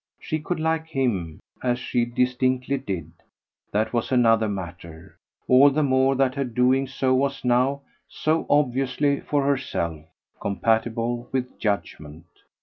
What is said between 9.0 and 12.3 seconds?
for herself, compatible with judgement.